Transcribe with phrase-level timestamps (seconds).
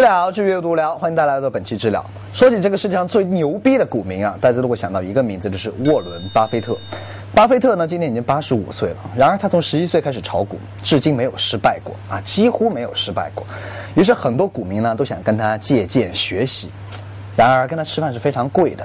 [0.00, 2.04] 疗治阅读聊，欢迎大家来到本期治疗。
[2.32, 6.76] 说起这个世界上最牛逼的股民啊，大家都会想到一个名字，就是沃伦·巴菲特。
[7.32, 8.96] 巴菲特呢，今年已经八十五岁了。
[9.16, 13.46] 然而他从十一岁开始炒股，至今没有失败过啊，几乎没有失败过。
[13.94, 16.70] 于是很多股民呢都想跟他借鉴学习。
[17.36, 18.84] 然而跟他吃饭是非常贵的，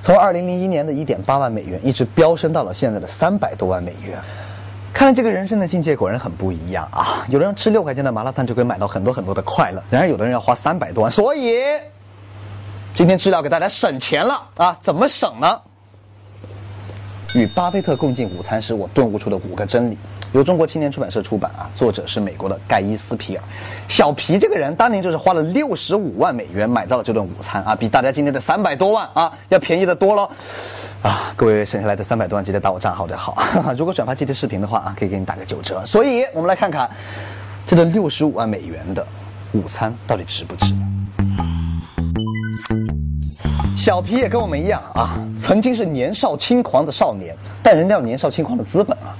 [0.00, 4.18] 从二零零一年的一点八万美元，一直飙升到了现在的三百多万美元。
[4.98, 7.24] 看来这个人生的境界果然很不一样啊！
[7.28, 11.12] 有的人吃六块钱的麻辣烫就可以买到很多很多的快乐，然而有的人要花三百多万。
[11.12, 11.56] 所以
[12.96, 14.76] 今天知了给大家省钱了啊！
[14.80, 15.60] 怎么省呢？
[17.36, 19.96] 与巴菲特共进午餐时，我顿悟出的五个真理。
[20.32, 23.42] 由中国青年出版社出版啊，作者是美国的盖伊斯皮尔。
[23.88, 30.30] 小皮这个人当年就是花了六十五万美元买到了这顿午餐啊，比大家今天的三百多万啊要便宜的多喽。
[31.02, 33.42] 啊，各位省下来的三百多万记得打我账号的好。
[33.76, 35.82] 如果转发这期视频的话啊，可以给你打个九折。
[35.86, 36.90] 所以我们来看看
[37.66, 39.06] 这顿六十五万美元的
[39.52, 40.74] 午餐到底值不值。
[43.74, 49.16] 小皮也跟我们一样啊，曾经是年少轻狂的少年，但人家有年少轻狂的资本啊。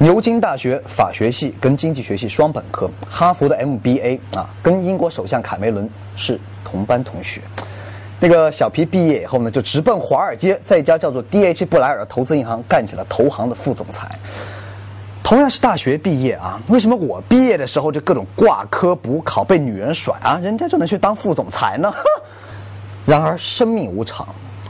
[0.00, 7.40] 牛津大学法学系跟经济学系双本科，哈佛的 MBA 啊，跟英国首相卡梅伦是同班同学。
[8.20, 11.66] 那个小皮毕业以后呢，就直奔华尔街，在一家叫做 D.H.
[11.66, 14.08] 布莱尔投资银行干起了投行的副总裁。
[15.24, 21.92] 同样是大学毕业啊，为什么我毕业的时候就各种挂科补考，被女人甩啊，人家就能去当副总裁呢？
[23.04, 24.28] 然而生命无常。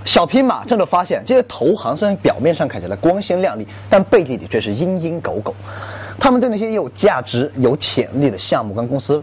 [0.09, 5.55] 小皮马上就发现，这些投行虽然表面上看起来光鲜亮丽，但背地里却是阴阴狗狗。
[6.19, 9.23] 他们对那些有价值、有潜力的项目跟公司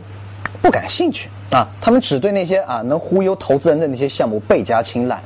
[0.62, 5.20] 不感兴趣啊，他们只对那些啊能忽悠投资人的那些项目倍加青睐，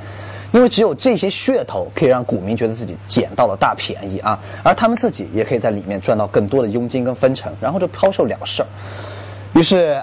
[0.53, 8.67] 因为只有这些噱头可以让股民觉得自己捡到了大便宜啊，而他们自己也可以在里面赚到更多的佣金跟分成，然后就抛售了事儿。
[9.55, 10.01] 于是，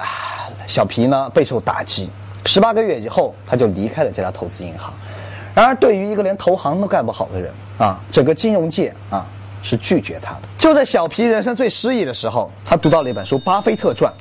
[0.66, 2.10] 小皮呢备受打击，
[2.44, 4.92] 十八个月以后他就离开了这家投资银行。
[5.56, 9.26] 然而，对于一个连投行都干不好的人啊，整个金融界啊
[9.62, 10.42] 是拒绝他的。
[10.58, 14.12] 就在小皮人生最失意的时候，他读到了一本书《巴菲特传》。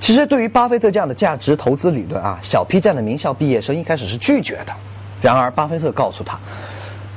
[0.00, 4.74] 其实，对于巴菲特这样的价值投资理论啊，小皮这样的名校毕业生一开始是拒绝的。
[5.20, 6.36] 然而，巴菲特告诉他：“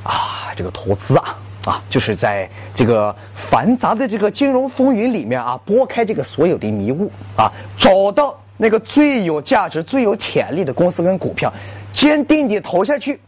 [0.08, 11.52] 啊，这个投资啊，啊，就是在这个繁杂的这个金融风云里面啊，拨开这个所有的迷雾啊，找到那个最有价值、最有潜力的公司跟股票，
[11.92, 13.20] 坚定地投下去。”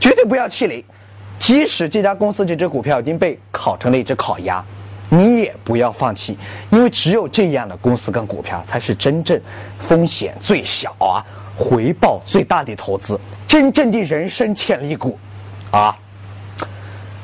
[0.00, 0.82] 绝对不要气馁，
[1.38, 4.64] 即使这家公司这只股票已经被烤成了一只烤鸭，
[5.10, 6.36] 你也不要放弃，
[6.70, 9.38] 因为只有这样的公司跟股票才是真正
[9.78, 11.22] 风险最小啊、
[11.54, 15.18] 回报最大的投资，真正的人生潜力股，
[15.70, 15.96] 啊。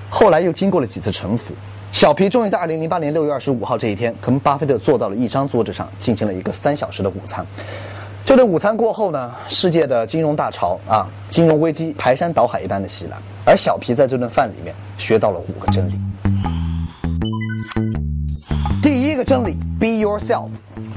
[0.08, 1.54] 后来又经过了几次沉浮，
[1.92, 7.44] 小皮终于在二零零八年六月二十五号这一天，跟巴菲特坐到了一张桌子上，进行了一个三小时的午餐。
[8.26, 15.92] 这顿午餐过后呢，世界的金融大潮啊，金融危机排山倒海一般的袭来，而小皮在这顿饭里面学到了五个真理。
[18.82, 20.48] 第一个真理：Be yourself。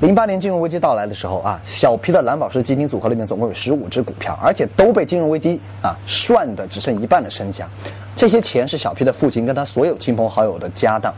[0.02, 7.70] 零八年金融危机到来的时候啊，小皮的蓝宝石基金组合里面总共有十五只股票，而且都被金融危机啊涮的只剩一半的身家，
[8.16, 11.14] 这些钱是小皮的父亲跟他所有亲朋好友的家当。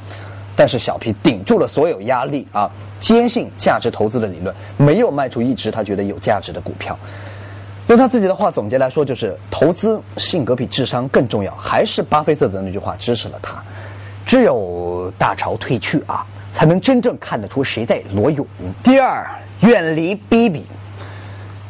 [0.56, 2.70] 但是小皮顶住了所有压力啊，
[3.00, 6.98] 坚信价值投资的理论，没有卖出一只他觉得有价值的股票。
[7.88, 11.54] 用他自己的话总结来说，就是投资性格比智商更重要。
[11.56, 13.62] 还是巴菲特的那句话支持了他：
[14.26, 18.46] 只有大潮退去啊，才能真正看得出谁在裸泳。
[18.84, 19.28] 第二，
[19.62, 20.64] 远离逼逼。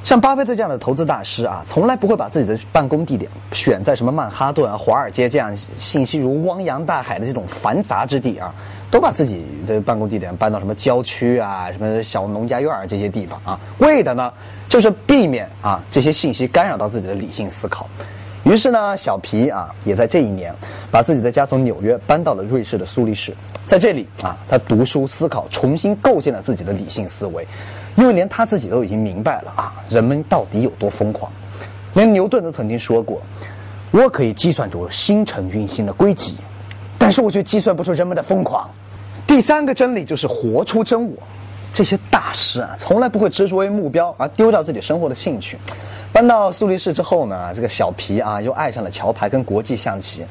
[0.03, 8.53] 像巴菲特这样的投资大师啊，从来不会把自己的办公地点选在什么曼哈顿啊、华尔街这样信息如汪洋大海的这种繁杂之地啊，
[8.89, 14.33] 都把自己的办公地点搬到什么郊区啊、什么小农家院这些地方啊，为的呢
[14.67, 17.87] 就是避免啊这些信息干扰到自己的理性思考。
[18.43, 20.53] 于是呢，小皮啊也在这一年
[20.89, 23.33] 把自己的家从纽约搬到了瑞士的苏黎世，
[23.65, 27.47] 在这里啊，他读书思考，重新构建了自己的理性思维。
[27.97, 31.31] 因为连他自己都已经明白了啊，人们到底有多疯狂。
[31.93, 33.21] 连牛顿都曾经说过
[33.91, 36.35] ：“我可以计算出星辰运行的轨迹，
[36.97, 38.67] 但是我却计算不出人们的疯狂。”
[39.27, 41.17] 第三个真理就是活出真我。
[41.73, 45.57] 这些大师啊，从来不会执着于目标而丢掉自己生活的兴趣。
[46.21, 50.23] 搬到苏黎世之后呢，这个小皮啊又爱上了桥牌跟国际象棋。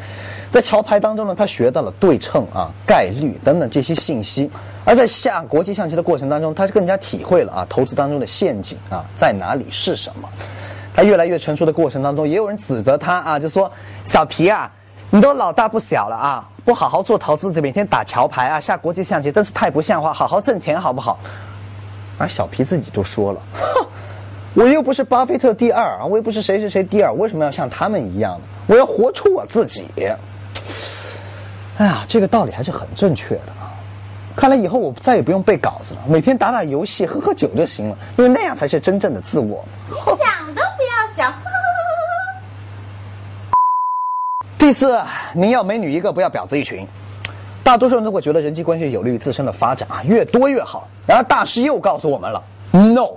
[0.48, 4.48] 在桥牌当中呢，他学到了对称啊、概率等等这些信息。
[4.84, 10.28] 而在下国际象棋的过程当中，他更加体会了啊投资当中的陷阱啊在哪里是什么。
[10.94, 13.68] 他越来越成熟的过程当中，也有人指责他啊，就说
[14.04, 14.70] 小皮啊，
[15.10, 21.18] 你都老大不小了啊，不好好做投资，每天打桥牌啊、下国际象棋，真是太不像话，好好挣钱好不好？
[22.16, 23.40] 而小皮自己就说了，
[24.54, 28.40] 我又不是巴菲特第二啊，我又不是谁谁谁第二，为什么要像他们一样呢？
[28.66, 29.86] 我要活出我自己。
[31.78, 33.72] 哎呀，这个道理还是很正确的啊！
[34.36, 39.64] 看来以后我再也不用背稿子了，每天打打游戏、喝喝酒就行了，因为那样才是真正的自我。
[39.88, 41.32] 想都不要想。
[44.58, 45.00] 第四，
[45.32, 46.86] 您要美女一个，不要婊子一群。
[47.62, 50.88] 大多数人都会觉得人际关系有利于自身的发展啊，越多越好。
[51.06, 52.42] 然而大师又告诉我们了
[52.72, 53.10] ，no。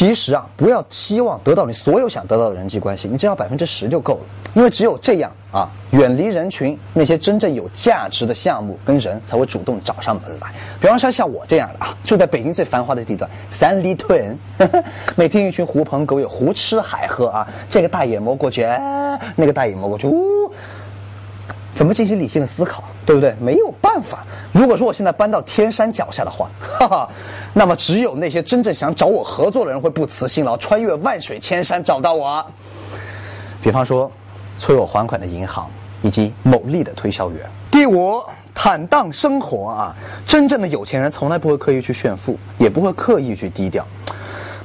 [0.00, 4.20] 其实啊，不要期望得到你所有想得到的人际关系，你只要百分之十就够了。
[4.54, 10.48] 因为只有这样啊，远离人群，那些真正有价值的项目跟人才会主动找上门来。
[10.80, 14.34] 比方说像我这样的啊，住在北京最繁华的地段三里屯，
[15.16, 18.62] 每天一群狐朋狗友胡吃海喝啊，这个大眼摸过去，
[19.36, 20.50] 那个大眼摸过去，呜。
[21.80, 23.34] 怎么进行理性的思考，对不对？
[23.40, 24.22] 没有办法。
[24.52, 27.08] 如果说我现在搬到天山脚下的话，哈哈，
[27.54, 32.44] 那么只有那些真正想找我合作的人会不辞辛劳，穿越万水千山找到我。
[33.62, 34.12] 比方说，
[34.58, 35.70] 催我还款的银行
[36.02, 37.48] 以及某利的推销员。
[37.70, 38.22] 第五，
[38.54, 39.96] 坦荡生活啊！
[40.26, 43.86] 真正的有钱人从来不会刻意去炫富，也不会刻意去低调。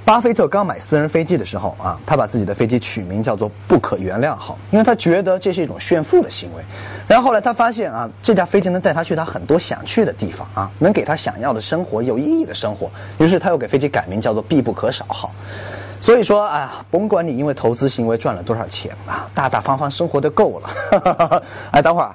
[0.06, 6.62] 巴菲特刚买私人飞机的时候啊，他把自己的飞机取名叫做“不可原谅号”，因为他觉得这是一种炫富的行为。
[7.07, 12.88] 然后后来他发现啊，这架飞机能带他去他很多想去的地方啊，能给他想要的生活、有意义的生活。
[13.18, 15.31] 于是他又给飞机改名叫做“必不可少号”。
[16.00, 21.42] 所以说啊，甭管你因为投资行为赚了多少钱啊，大大方方生活的够了。
[21.74, 22.13] 哎，等会儿，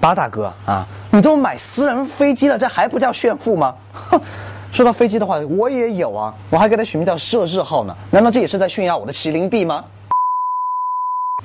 [0.00, 3.72] 巴大哥啊，你都买私人飞机了，这还不叫炫富吗？
[3.92, 4.20] 哼
[4.70, 7.96] 说到飞机的话，我也有啊，我还给它取名叫“射日号”呢。
[8.10, 9.84] 难道这也是在炫耀我的麒麟臂吗？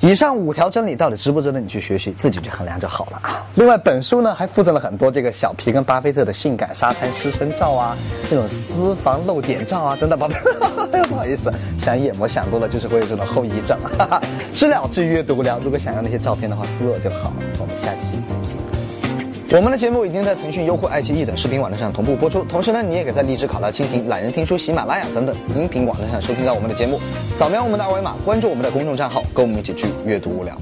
[0.00, 3.42] 以上五条真理到底值不值得你去学习，自己去衡量就好了啊。
[3.54, 7.96] 另外，本书呢还附赠了很多这个小皮跟巴菲特的性感沙滩湿身照啊，
[8.28, 10.18] 这种私房露点照啊等等。
[10.18, 10.34] 宝贝，
[11.08, 13.78] 不好意思，想眼膜想多了就是会有这种后遗症。
[13.96, 14.22] 哈 哈
[14.52, 17.36] 知了知阅读不了，如果想要那些照片的话，私我就好了。
[17.60, 18.56] 我们下期再见。
[19.50, 26.98] 我们的节目已经在腾讯、优酷、爱奇艺等视频网站上同步播出，同时呢，你也可以在荔枝、考拉、蜻蜓、懒人听书、喜马拉雅等等音频网站上收听到我们的节目。
[27.34, 30.58] 扫描我们的二维码，关注我们的公众账号，跟我们一起去阅读无聊。